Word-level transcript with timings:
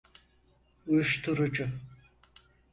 Uyuşturucu… 0.87 1.69